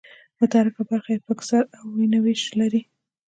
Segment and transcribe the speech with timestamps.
[0.39, 2.81] متحرکه برخه یې فکسر او ورنیه وېش لري.